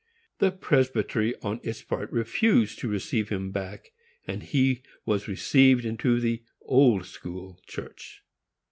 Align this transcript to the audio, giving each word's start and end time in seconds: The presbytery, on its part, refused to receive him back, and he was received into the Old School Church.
The 0.39 0.49
presbytery, 0.51 1.35
on 1.43 1.59
its 1.61 1.83
part, 1.83 2.11
refused 2.11 2.79
to 2.79 2.87
receive 2.89 3.29
him 3.29 3.51
back, 3.51 3.91
and 4.27 4.41
he 4.41 4.81
was 5.05 5.27
received 5.27 5.85
into 5.85 6.19
the 6.19 6.41
Old 6.63 7.05
School 7.05 7.61
Church. 7.67 8.23